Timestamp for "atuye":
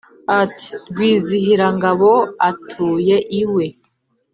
2.49-3.17